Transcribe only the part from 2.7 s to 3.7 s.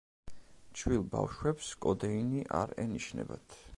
ენიშნებათ.